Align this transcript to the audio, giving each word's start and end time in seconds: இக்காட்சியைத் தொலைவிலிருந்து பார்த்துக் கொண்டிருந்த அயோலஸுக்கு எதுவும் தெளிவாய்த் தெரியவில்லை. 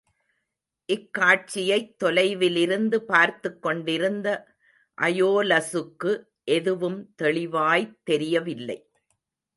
இக்காட்சியைத் 0.85 2.03
தொலைவிலிருந்து 2.03 2.95
பார்த்துக் 2.95 3.61
கொண்டிருந்த 3.61 4.55
அயோலஸுக்கு 5.01 6.23
எதுவும் 6.43 7.13
தெளிவாய்த் 7.15 7.99
தெரியவில்லை. 8.03 8.89